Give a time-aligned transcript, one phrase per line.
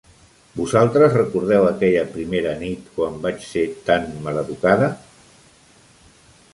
[0.59, 4.93] Vosaltres recordeu aquella primera nit, quan vaig ser tant maleducada?